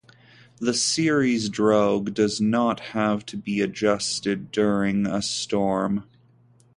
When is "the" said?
0.59-0.73